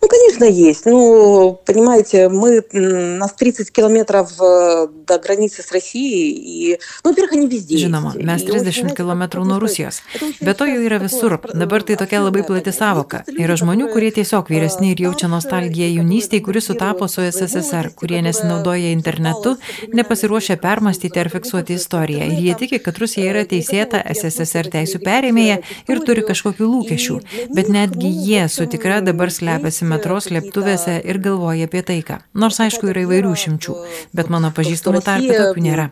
Ну, 0.00 0.08
конечно, 0.08 0.44
есть. 0.44 0.86
Ну, 0.86 1.60
понимаете, 1.64 2.28
мы, 2.28 2.62
нас 2.72 3.32
30 3.32 3.70
километров 3.70 4.30
э, 4.40 4.88
до 5.06 5.18
границы 5.18 5.62
с 5.62 5.72
Россией, 5.72 6.32
и, 6.32 6.78
nu, 7.04 7.14
pirka 7.14 7.36
ne 7.36 7.46
visi. 7.46 7.76
Žinoma, 7.76 8.14
mes 8.16 8.42
30 8.44 8.94
km 8.94 9.44
nuo 9.44 9.58
Rusijos. 9.58 10.02
Be 10.40 10.54
to 10.54 10.66
jau 10.66 10.80
yra 10.82 10.98
visur. 10.98 11.38
Dabar 11.54 11.82
tai 11.82 11.96
tokia 11.96 12.20
labai 12.22 12.42
plati 12.46 12.72
savoka. 12.72 13.22
Yra 13.26 13.56
žmonių, 13.56 13.88
kurie 13.92 14.10
tiesiog 14.14 14.50
vyresni 14.50 14.92
ir 14.92 15.00
jaučia 15.06 15.28
nostalgiją 15.28 15.88
jaunystėje, 15.98 16.42
kuri 16.44 16.60
sutapo 16.60 17.08
su 17.08 17.24
SSSR, 17.24 17.90
kurie 17.96 18.20
nesinaudoja 18.22 18.92
internetu, 18.92 19.56
nepasiruošia 19.92 20.56
permastyti 20.60 21.20
ar 21.20 21.30
fiksuoti 21.32 21.78
istoriją. 21.78 22.28
Ir 22.34 22.44
jie 22.48 22.54
tiki, 22.60 22.80
kad 22.84 22.98
Rusija 23.00 23.32
yra 23.32 23.44
teisėta 23.48 24.02
SSSR 24.14 24.70
teisų 24.76 25.00
perėmėja 25.04 25.60
ir 25.88 26.04
turi 26.06 26.24
kažkokių 26.26 26.70
lūkesčių. 26.74 27.18
Bet 27.54 27.70
netgi 27.72 28.10
jie 28.28 28.44
su 28.52 28.68
tikra 28.70 29.00
dabar 29.04 29.32
slepiasi 29.32 29.87
metro 29.89 30.19
slėptuvėse 30.21 30.99
ir 31.03 31.19
galvoja 31.23 31.65
apie 31.67 31.81
taiką. 31.83 32.19
Nors 32.33 32.59
aišku 32.61 32.91
yra 32.91 33.03
įvairių 33.07 33.33
šimčių, 33.43 33.75
bet 34.13 34.29
mano 34.29 34.53
pažįstamų 34.55 35.01
tarpe 35.05 35.33
tokių 35.33 35.65
nėra. 35.65 35.89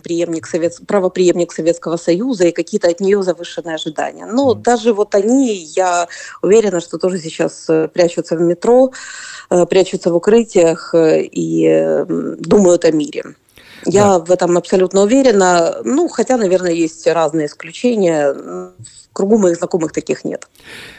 Правоприемник 0.88 1.52
Советского 1.52 1.98
Союза 1.98 2.48
и 2.48 2.52
какие-то 2.52 2.88
от 2.90 3.00
нее 3.00 3.24
завышенные 3.24 3.76
ожидания. 3.76 4.26
Но 4.26 4.54
даже 4.54 4.94
вот 4.94 5.16
они, 5.16 5.54
я 5.76 6.08
уверена, 6.42 6.80
что 6.80 6.98
тоже 6.98 7.20
сейчас 7.20 7.68
прячутся 7.94 8.38
в 8.38 8.42
метро, 8.42 8.92
прячутся 9.50 10.12
в 10.12 10.16
укрытиях 10.16 10.94
и 10.94 12.06
думают 12.40 12.86
о 12.86 12.92
мире. 12.92 13.24
Я 13.88 14.04
да. 14.04 14.20
в 14.20 14.32
этом 14.32 14.58
абсолютно 14.58 15.02
уверена. 15.02 15.78
Ну, 15.84 16.08
хотя, 16.10 16.38
наверное, 16.38 16.74
есть 16.74 17.08
разные 17.08 17.48
исключения. 17.48 18.34
В 18.34 19.14
кругу 19.14 19.38
моих 19.38 19.58
знакомых 19.58 19.94
таких 19.94 20.26
нет. 20.26 20.48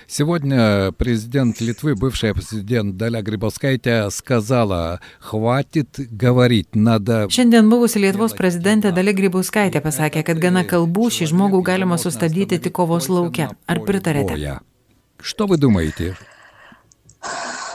Сегодня 0.07 0.91
президент 0.93 1.61
Литвы, 1.61 1.95
бывший 1.95 2.33
президент 2.35 2.97
Dalia 3.01 3.23
Grybauskaitė 3.23 4.11
сказала, 4.11 5.01
хватит 5.21 6.01
говорить, 6.11 6.75
надо... 6.75 7.29
Šiandien 7.29 7.69
buvusi 7.69 8.01
Lietuvos 8.01 8.33
prezidentė 8.35 8.91
Dalia 8.97 9.13
Grybauskaitė 9.13 9.85
pasakė, 9.85 10.25
kad 10.25 10.41
gana 10.41 10.65
kalbų 10.65 11.11
šį 11.13 11.29
žmogų 11.35 11.63
galima 11.63 12.01
sustabdyti 12.01 12.59
tik 12.59 12.73
kovos 12.73 13.11
laukia. 13.13 13.53
Ar 13.67 13.85
pritarėte? 13.85 14.61
Что 15.21 15.47
вы 15.47 15.59
думаете? 15.59 16.17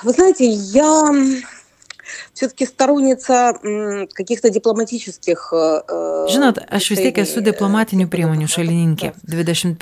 Вы 0.04 0.12
знаете, 0.12 0.50
я 0.50 1.12
все-таки 2.33 2.67
сторонница 2.67 3.55
каких-то 4.15 4.51
диplomatiškих. 4.51 5.53
Žinot, 6.29 6.61
aš 6.69 6.91
vis 6.93 7.01
tiek 7.03 7.19
esu 7.23 7.41
diplomatinių 7.45 8.09
priemonių 8.11 8.49
šalininkė. 8.51 9.13
21 9.29 9.79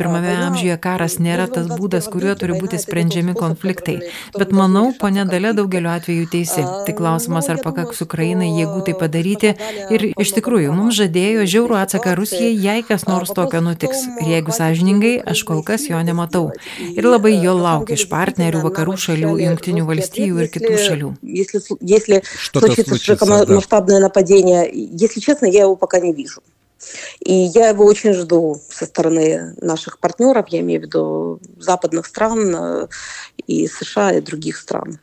amžiuje 0.46 0.76
karas 0.82 1.18
nėra 1.22 1.46
tas 1.50 1.68
būdas, 1.70 2.08
kuriuo 2.12 2.36
turi 2.38 2.58
būti 2.58 2.78
sprendžiami 2.80 3.34
konfliktai. 3.36 3.98
Bet 4.36 4.52
manau, 4.56 4.92
ponė 4.96 5.26
Dalė 5.26 5.52
daugeliu 5.56 5.90
atveju 5.90 6.28
teisi. 6.30 6.62
Tik 6.86 6.98
klausimas, 7.00 7.48
ar 7.52 7.60
pakaks 7.64 8.02
Ukrainai 8.04 8.52
jėgų 8.54 8.84
tai 8.86 8.94
padaryti. 8.98 9.54
Ir 9.92 10.08
iš 10.12 10.34
tikrųjų, 10.36 10.74
mums 10.76 10.96
žadėjo 10.98 11.46
žiaurų 11.50 11.78
atsaką 11.82 12.14
Rusijai, 12.18 12.52
jei 12.54 12.84
kas 12.86 13.06
nors 13.10 13.32
tokio 13.36 13.62
nutiks. 13.64 14.04
Ir 14.22 14.36
jeigu 14.36 14.54
sąžiningai, 14.54 15.14
aš 15.32 15.42
kol 15.48 15.62
kas 15.66 15.88
jo 15.90 16.00
nematau. 16.06 16.50
Ir 16.92 17.08
labai 17.08 17.34
jo 17.42 17.56
laukiu 17.58 17.96
iš 17.98 18.06
partnerių, 18.12 18.62
vakarų 18.68 18.96
šalių, 19.06 19.34
jungtinių 19.44 19.86
valstybių 19.90 20.44
ir 20.44 20.52
kitų 20.54 20.74
šalių. 20.86 21.12
Если, 22.53 22.69
если 22.69 22.83
случится 22.83 23.17
широкомасштабное 23.17 23.97
да. 23.97 24.03
нападение, 24.03 24.69
если 24.73 25.19
честно, 25.19 25.45
я 25.45 25.61
его 25.61 25.75
пока 25.75 25.99
не 25.99 26.13
вижу. 26.13 26.41
И 27.19 27.33
я 27.33 27.69
его 27.69 27.85
очень 27.85 28.13
жду 28.13 28.59
со 28.69 28.85
стороны 28.85 29.53
наших 29.61 29.99
партнеров, 29.99 30.47
я 30.49 30.61
имею 30.61 30.81
в 30.81 30.83
виду 30.85 31.39
западных 31.59 32.07
стран 32.07 32.55
э, 32.55 32.87
и 33.45 33.67
США 33.67 34.13
и 34.13 34.21
других 34.21 34.57
стран. 34.57 34.99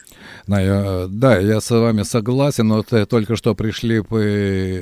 Да, 0.47 0.61
я, 0.61 1.07
да, 1.09 1.38
я 1.38 1.61
с 1.61 1.71
вами 1.71 2.02
согласен. 2.02 2.73
Вот 2.73 2.92
э, 2.92 3.07
только 3.07 3.37
что 3.37 3.54
пришли 3.54 4.02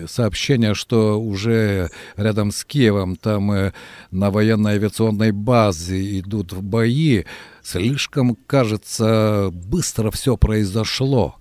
сообщения, 0.08 0.74
что 0.74 1.20
уже 1.20 1.90
рядом 2.16 2.50
с 2.50 2.64
Киевом, 2.64 3.16
там 3.16 3.52
э, 3.52 3.72
на 4.10 4.30
военной 4.30 4.74
авиационной 4.74 5.32
базе 5.32 6.20
идут 6.20 6.54
бои. 6.54 7.24
Слишком, 7.62 8.36
кажется, 8.46 9.50
быстро 9.52 10.10
все 10.10 10.36
произошло. 10.36 11.36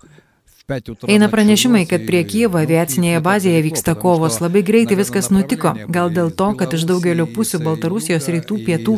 Eina 1.08 1.28
pranešimai, 1.30 1.84
kad 1.86 2.08
prie 2.08 2.24
Kievo 2.26 2.58
aviacinėje 2.58 3.20
bazėje 3.22 3.60
vyksta 3.68 3.94
kovos. 4.02 4.40
Labai 4.42 4.64
greitai 4.66 4.98
viskas 4.98 5.30
nutiko. 5.30 5.76
Gal 5.94 6.10
dėl 6.16 6.32
to, 6.34 6.48
kad 6.58 6.74
iš 6.74 6.88
daugelio 6.90 7.28
pusių 7.36 7.60
Baltarusijos 7.68 8.26
rytų 8.34 8.58
pietų 8.66 8.96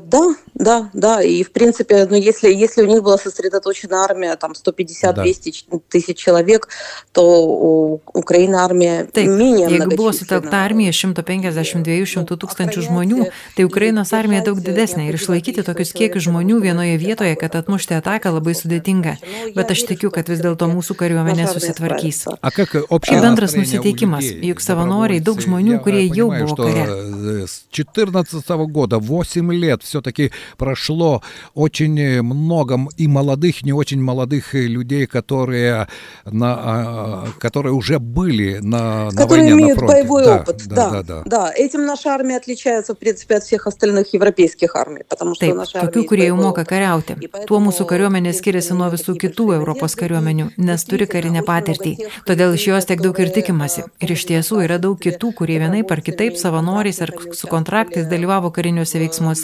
да, 0.00 0.34
да, 0.54 0.90
да. 0.92 1.22
И, 1.22 1.42
в 1.42 1.50
принципе, 1.50 2.06
ну, 2.08 2.16
если, 2.16 2.52
если 2.52 2.82
у 2.82 2.86
них 2.86 3.02
была 3.02 3.18
сосредоточена 3.18 4.04
армия, 4.04 4.36
там, 4.36 4.52
150-200 4.52 5.12
да. 5.12 5.78
тысяч 5.88 6.16
человек, 6.16 6.68
то 7.12 7.46
у 7.46 8.00
Украины 8.14 8.56
армия 8.56 9.06
Taip, 9.12 9.26
menė. 9.26 9.66
Jeigu 9.70 9.96
buvo 9.96 10.12
sutelkta 10.14 10.62
armija 10.64 10.92
150-200 10.94 12.38
tūkstančių 12.38 12.84
žmonių, 12.86 13.26
tai 13.56 13.66
Ukrainos 13.66 14.12
armija 14.16 14.44
daug 14.46 14.60
didesnė 14.62 15.08
ir 15.08 15.18
išlaikyti 15.18 15.64
tokius 15.66 15.92
kiekius 15.96 16.28
žmonių 16.28 16.60
vienoje 16.62 16.96
vietoje, 17.02 17.34
kad 17.40 17.58
atmušti 17.58 17.98
ataką 17.98 18.32
labai 18.38 18.54
sudėtinga. 18.54 19.16
Bet 19.56 19.74
aš 19.74 19.86
tikiu, 19.90 20.12
kad 20.14 20.30
vis 20.30 20.42
dėlto 20.44 20.70
mūsų 20.70 20.96
kariuomenė 20.98 21.50
susitvarkys. 21.50 22.26
Kaip 22.46 23.10
bendras 23.10 23.56
nusiteikimas, 23.58 24.30
juk 24.46 24.62
savanoriai, 24.62 25.20
daug 25.24 25.42
žmonių, 25.42 25.80
kurie 25.82 26.06
jau 26.06 26.30
buvo 26.30 26.56
kare. 26.62 27.46
14 27.76 28.56
года 28.70 28.96
8 28.96 29.49
8 29.50 29.52
лет 29.52 29.82
все-таки 29.82 30.30
прошло 30.56 31.22
очень 31.54 32.22
много 32.22 32.78
и 32.96 33.08
молодых, 33.08 33.64
не 33.64 33.72
очень 33.72 34.00
молодых 34.00 34.54
людей, 34.54 35.06
которые, 35.06 35.88
на, 36.24 36.54
а, 36.54 37.26
которые 37.38 37.72
уже 37.72 37.98
были 37.98 38.58
на, 38.62 39.10
на 39.10 39.10
которые 39.10 39.50
войне, 39.50 39.62
имеют 39.62 39.80
на 39.80 39.86
фронте. 39.86 39.94
боевой 39.94 40.24
да, 40.24 40.36
опыт. 40.36 40.62
Да, 40.66 40.74
Да, 40.76 40.90
да, 40.90 41.02
да. 41.02 41.22
да. 41.26 41.52
Этим 41.54 41.84
наша 41.86 42.10
армия 42.10 42.36
отличается, 42.36 42.94
в 42.94 42.98
принципе, 42.98 43.36
от 43.36 43.44
всех 43.44 43.66
остальных 43.66 44.12
европейских 44.14 44.74
армий, 44.76 45.02
потому 45.08 45.34
что 45.34 45.46
Taip, 45.46 45.54
наша 45.54 45.78
tokių, 45.78 46.00
армия 46.00 46.08
kurie 46.08 46.26
jau 46.26 46.36
боевой 46.36 46.46
moka 46.46 46.62
опыт. 46.62 46.68
kariauti. 46.70 47.12
Tuo 47.46 47.58
mūsų 47.60 47.86
kariuomenė 47.90 48.32
skiriasi 48.36 48.74
nuo 48.74 48.88
visų 48.92 49.16
kitų 49.22 49.46
Europos 49.58 49.96
kariuomenių, 50.00 50.50
nes 50.58 50.84
turi 50.84 51.06
karinę 51.06 51.42
patirtį. 51.46 51.92
Todėl 52.28 52.54
iš 52.58 52.66
jos 52.70 52.88
tiek 52.88 53.00
daug 53.02 53.18
ir 53.20 53.32
tikimasi. 53.34 53.84
Ir 54.02 54.12
iš 54.16 54.26
tiesų 54.30 54.62
yra 54.66 54.78
daug 54.82 54.98
kitų, 55.00 55.32
kurie 55.38 55.58
vienaip 55.62 55.90
ar 55.90 56.00
kitaip 56.06 56.36
savanoriais 56.40 57.00
ar 57.04 57.12
su 57.32 57.46
kontraktais 57.50 58.06
dalyvavo 58.10 58.50
kariniuose 58.50 59.00
veiksmuose, 59.02 59.39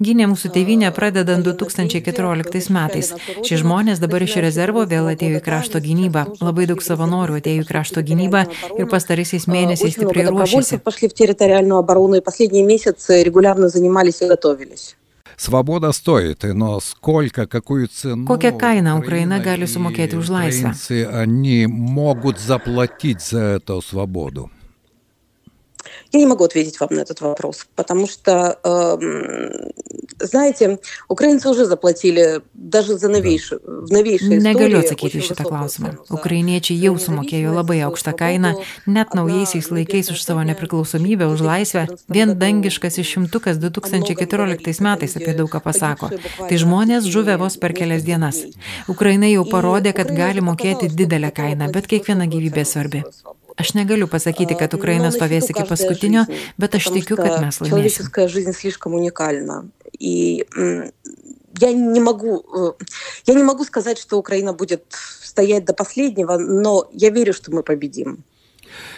gynė 0.00 0.28
mūsų 0.32 0.52
tėvynę 0.54 0.92
pradedant 0.96 1.44
2014 1.46 2.70
metais. 2.70 3.12
Šie 3.42 3.60
žmonės 3.60 4.00
dabar 4.02 4.22
iš 4.22 4.38
rezervo 4.44 4.86
vėl 4.86 5.12
atėjo 5.12 5.40
į 5.40 5.44
krašto 5.44 5.82
gynybą. 5.82 6.26
Labai 6.40 6.66
daug 6.70 6.82
savanorių 6.82 7.40
atėjo 7.40 7.64
į 7.64 7.68
krašto 7.68 8.02
gynybą 8.02 8.46
ir 8.78 8.88
pastaraisiais 8.88 9.46
mėnesiais 9.46 9.94
Очень 9.94 10.02
много 10.02 10.12
stipriai 10.12 10.26
ruošiasi. 10.30 10.52
добровольцев 10.52 10.82
пошли 10.82 11.08
в 11.08 11.14
территориальную 11.14 11.78
оборону 11.78 12.16
и 12.16 12.20
последние 12.20 12.64
месяцы 12.64 13.22
регулярно 13.22 13.68
занимались 13.68 14.22
и 14.22 14.26
готовились. 14.26 14.96
Свобода 15.36 15.92
стоит, 15.92 16.44
но 16.44 16.78
сколько, 16.80 17.46
какую 17.46 17.88
цену... 17.88 18.26
Kokią 18.26 18.52
kainą 18.52 18.98
Ukraina 18.98 18.98
Украина 18.98 19.40
gali 19.40 19.64
и 19.64 19.66
sumokėti 19.66 20.16
už 20.16 20.28
laisvę? 20.28 20.68
украинцы, 20.68 21.04
они 21.04 21.66
могут 21.66 22.38
заплатить 22.38 23.20
за 23.22 23.58
эту 23.58 23.82
свободу? 23.82 24.50
Я 26.12 26.20
не 26.20 26.26
могу 26.26 26.44
ответить 26.44 26.80
вам 26.80 26.90
на 26.92 27.00
этот 27.00 27.20
вопрос, 27.20 27.66
потому 27.74 28.06
что, 28.06 28.58
эм, 28.64 29.70
знаете, 30.18 30.78
украинцы 31.08 31.48
уже 31.48 31.64
заплатили 31.66 32.42
даже 32.54 32.98
за 32.98 33.08
новейшую, 33.08 33.60
в 33.64 33.90
новейшей 33.90 34.38
Negaliu 34.38 34.80
истории 34.80 34.80
atsakyti 34.80 35.18
очень 35.18 35.20
šitą 35.20 35.42
высокую 35.42 35.58
klausimą. 35.58 35.88
цену 35.90 36.04
за 36.08 36.14
Ukrainiečiai 36.14 36.76
jau 36.78 36.94
sumokėjo 36.98 37.50
labai 37.54 37.80
aukštą 37.86 38.12
kainą, 38.16 38.50
net 38.86 39.14
naujaisiais 39.14 39.70
laikais 39.70 40.10
už 40.10 40.22
savo 40.22 40.42
nepriklausomybę, 40.42 41.26
už 41.28 41.40
laisvę. 41.40 41.86
Vien 42.08 42.38
dangiškas 42.38 42.98
išimtukas 42.98 43.56
2014 43.58 44.80
metais 44.80 45.16
apie 45.16 45.34
daug 45.34 45.50
ką 45.50 45.60
pasako. 45.60 46.10
Tai 46.48 46.56
žmonės 46.64 47.04
žuvę 47.04 47.36
vos 47.38 47.56
per 47.56 47.72
kelias 47.72 48.02
dienas. 48.02 48.36
Ukraina 48.88 49.26
jau 49.26 49.44
parodė, 49.44 49.92
kad 49.92 50.08
gali 50.10 50.40
mokėti 50.40 50.88
didelę 50.88 51.30
kainą, 51.30 51.72
bet 51.72 51.86
kiekviena 51.86 52.26
gyvybė 52.26 52.64
svarbi. 52.64 53.02
Aš 53.57 53.73
negaliu 53.73 54.07
pasakyti, 54.07 54.53
kad 54.53 54.73
Ukraina 54.77 55.09
stovės 55.09 55.49
iki 55.49 55.63
paskutinio, 55.65 56.27
bet 56.61 56.75
aš 56.77 56.91
tikiu, 56.93 57.17
kad 57.17 57.41
mes 57.41 57.57
laimėsime. 57.57 57.69
Человеческая 57.69 58.27
жизнь 58.27 58.53
слишком 58.53 58.93
уникальна. 58.93 59.65
И 59.97 60.45
м, 60.55 60.91
я 61.59 61.73
не 61.73 61.99
могу, 61.99 62.45
э, 62.53 62.83
я 63.25 63.33
не 63.33 63.43
могу 63.43 63.65
сказать, 63.65 63.97
что 63.97 64.19
Украина 64.19 64.53
будет 64.53 64.85
стоять 65.23 65.65
до 65.65 65.73
последнего, 65.73 66.37
но 66.37 66.87
я 66.93 67.09
верю, 67.09 67.33
что 67.33 67.51
мы 67.51 67.63
победим. 67.63 68.23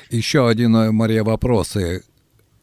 Еще 0.10 0.48
один, 0.48 0.76
э, 0.76 0.92
Мария, 0.92 1.24
вопрос. 1.24 1.78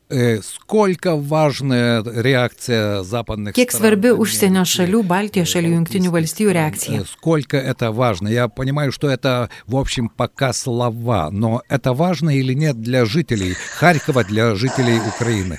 Сколько 0.09 1.17
важная 1.17 2.01
реакция 2.05 3.03
западных 3.03 3.55
Kiek 3.59 3.73
svarbi 3.75 4.13
užsienio 4.15 4.63
э, 4.63 4.71
šalių, 4.71 5.01
Baltijos 5.03 5.51
šalių, 5.51 5.73
Junktinių 5.81 6.13
valstijų 6.15 6.53
reakcija? 6.55 7.01
Э, 7.03 7.05
Сколько 7.11 7.57
это 7.57 7.91
важно? 7.91 8.29
Я 8.29 8.47
понимаю, 8.47 8.93
что 8.93 9.11
это, 9.11 9.51
в 9.67 9.75
общем, 9.75 10.09
пока 10.09 10.53
слова, 10.53 11.31
но 11.33 11.63
это 11.69 11.93
важно 11.93 12.31
или 12.31 12.55
нет 12.55 12.81
для 12.81 13.05
жителей 13.05 13.57
Харькова, 13.79 14.23
для 14.23 14.55
жителей 14.55 15.01
Украины? 15.01 15.59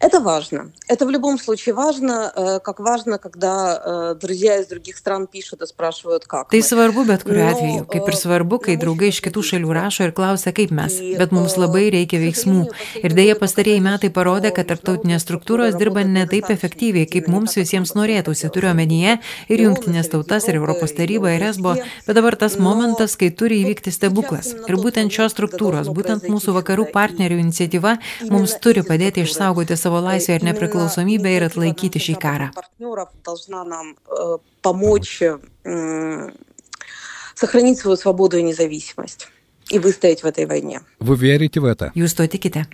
Это 0.00 0.20
важно. 0.20 0.72
Это 0.88 1.06
в 1.06 1.10
любом 1.10 1.38
случае 1.38 1.74
важно, 1.74 2.32
э, 2.34 2.60
как 2.60 2.80
важно, 2.80 3.18
когда 3.18 4.12
э, 4.12 4.14
друзья 4.20 4.58
из 4.60 4.66
других 4.66 4.96
стран 4.96 5.26
пишут 5.26 5.62
и 5.62 5.66
спрашивают, 5.66 6.26
как 6.26 6.48
Tai 6.50 6.58
мы. 6.58 6.62
svarbu 6.62 7.04
bet 7.04 7.22
kuriuo 7.22 7.44
Nu, 7.44 7.50
atveju, 7.50 7.86
kaip 7.86 8.08
ir 8.08 8.14
o, 8.14 8.16
svarbu, 8.16 8.58
kai 8.58 8.74
na, 8.76 8.80
draugai 8.80 9.08
iš 9.08 9.20
mūsų 9.20 9.24
kitų 9.24 9.42
šalių 9.42 9.66
šalyse 9.66 9.86
rašo 9.86 10.04
ir 10.04 10.12
klausia, 10.12 10.52
kaip 10.52 10.70
mes. 10.70 10.92
į, 11.00 11.16
Bet 11.18 11.32
mums 11.32 11.56
o, 11.56 11.60
labai 11.64 11.90
reikia 11.90 12.18
veiksmų. 12.20 12.66
Ir 13.02 13.14
dėja 13.16 13.36
pastarėjai 13.40 13.80
metai 13.84 14.10
parodė, 14.10 14.52
kad 14.56 14.68
tarptautinės 14.70 15.24
struktūros 15.24 15.76
dirba 15.78 16.04
ne 16.04 16.26
taip 16.26 16.50
efektyviai, 16.50 17.06
kaip 17.10 17.28
mums 17.32 17.56
visiems 17.56 17.94
norėtųsi. 17.96 18.50
Turiu 18.52 18.70
omenyje 18.72 19.18
ir 19.48 19.64
Junktinės 19.66 20.10
tautas, 20.12 20.48
ir 20.48 20.58
Europos 20.60 20.92
tarybą, 20.96 21.34
ir 21.36 21.46
ESBO. 21.50 21.76
Bet 22.06 22.16
dabar 22.16 22.36
tas 22.36 22.58
momentas, 22.58 23.16
kai 23.16 23.30
turi 23.30 23.62
įvykti 23.64 23.92
stebuklas. 23.94 24.52
Ir 24.68 24.78
būtent 24.80 25.12
šios 25.12 25.34
struktūros, 25.34 25.90
būtent 25.92 26.28
mūsų 26.30 26.56
vakarų 26.60 26.88
partnerių 26.94 27.40
iniciatyva 27.42 27.96
mums 28.30 28.56
turi 28.62 28.84
padėti 28.86 29.24
išsaugoti 29.26 29.76
savo 29.76 29.89
laisvę 30.00 30.34
ir 30.36 30.42
nepriklausomybę 30.44 31.30
ir 31.36 31.42
atlaikyti 31.44 31.98
šį 31.98 32.14
karą. 32.20 32.50
партнеров 32.54 33.08
должна 33.24 33.64
нам 33.64 33.96
э, 34.06 34.38
помочь 34.62 35.22
м, 35.64 36.32
сохранить 37.34 37.78
свою 37.78 37.96
свободу 37.96 38.36
и 38.38 38.42
независимость 38.42 39.28
и 39.68 39.78
выстоять 39.78 40.22
в 40.22 40.26
этой 40.26 40.46
войне. 40.46 40.80
Вы 41.00 41.16
верите 41.16 41.60
в 41.60 41.64
это? 41.64 41.92
Jūs 41.94 42.14
to 42.16 42.28
tikite? 42.28 42.64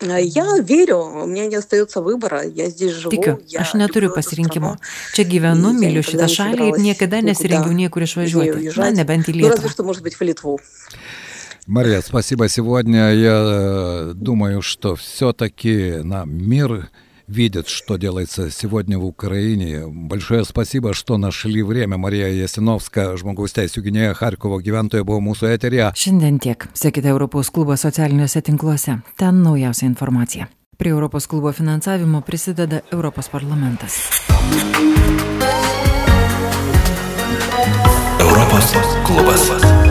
Э, 0.00 0.18
Я 0.22 0.58
верю, 0.58 0.98
у 0.98 1.26
меня 1.26 1.46
не 1.46 1.54
остается 1.56 2.00
выбора, 2.00 2.42
я 2.44 2.68
здесь 2.70 2.92
живу. 2.92 3.10
Tikiu, 3.12 3.38
я 3.46 3.60
aš 3.60 3.74
neturiu 3.74 4.08
люблю 4.08 4.08
эту 4.08 4.14
pasirinkimo. 4.20 4.76
страну. 4.76 5.14
Čia 5.14 5.24
gyvenu, 5.24 5.70
И 5.70 5.74
я 5.74 5.78
myliu 5.78 6.02
никогда 6.02 6.26
šitą 6.26 6.26
не 6.26 6.34
šalį 6.34 6.52
ir 6.52 6.58
собиралась 6.58 6.82
niekada 6.82 7.20
nesirengiau 7.22 7.72
никуда 7.72 7.80
niekur 7.82 8.02
из 8.02 8.16
нее 8.16 8.26
išvažiuoti. 8.26 8.50
Na, 8.50 8.58
уезжать. 8.58 8.94
nebent 8.98 9.28
į 9.28 9.32
Ну, 9.36 9.48
разве 9.48 9.68
Lietuvą. 10.26 10.58
что, 11.66 11.66
может 11.66 11.66
быть, 11.66 11.66
в 11.66 11.66
Литву. 11.66 11.72
Мария, 11.72 12.00
спасибо 12.00 12.48
сегодня. 12.48 13.12
Я 13.12 13.42
э, 13.44 14.12
думаю, 14.14 14.62
что 14.62 14.96
все-таки 14.96 16.00
на 16.02 16.24
мир 16.24 16.90
видит, 17.28 17.68
что 17.68 17.96
делается 17.96 18.50
сегодня 18.50 18.98
в 18.98 19.04
Украине. 19.04 19.86
Большое 19.86 20.44
спасибо, 20.44 20.94
что 20.94 21.16
нашли 21.16 21.62
время. 21.62 21.96
Marija 21.96 22.28
Jasinovska, 22.28 23.16
žmogaus 23.16 23.54
teisų 23.56 23.82
gynėja 23.82 24.14
Harkovo 24.18 24.60
gyventoja, 24.60 25.04
buvo 25.04 25.20
mūsų 25.20 25.54
eterija. 25.54 25.92
Šiandien 25.96 26.38
tiek. 26.38 26.68
Sekite 26.74 27.08
Europos 27.08 27.50
klubo 27.50 27.76
socialiniuose 27.76 28.42
tinkluose. 28.42 29.00
Ten 29.16 29.42
naujausia 29.42 29.86
informacija. 29.86 30.46
Prie 30.76 30.90
Europos 30.90 31.26
klubo 31.26 31.52
finansavimo 31.52 32.20
prisideda 32.20 32.80
Europos 32.92 33.28
parlamentas. 33.28 34.22
Europos 38.20 38.74
klubas. 39.06 39.85